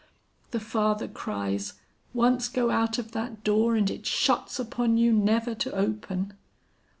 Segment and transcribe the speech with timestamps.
[0.49, 1.73] The father cries,
[2.11, 6.33] 'Once go out of that door and it shuts upon you never to open!'